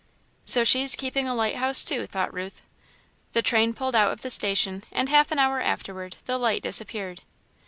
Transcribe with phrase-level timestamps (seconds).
[0.45, 2.63] "So she's keeping a lighthouse, too," thought Ruth.
[3.33, 7.21] The train pulled out of the station and half an hour afterward the light disappeared.